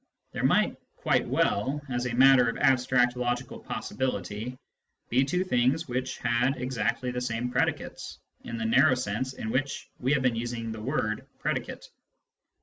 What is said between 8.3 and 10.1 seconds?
in the narrow sense in which